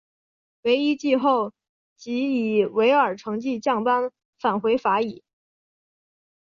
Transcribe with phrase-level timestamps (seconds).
[0.63, 1.53] 惟一季后
[1.95, 5.23] 即以尾二成绩降班返回法乙。